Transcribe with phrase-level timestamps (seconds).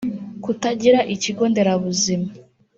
[0.43, 2.27] kutagira ikigo nderabuzima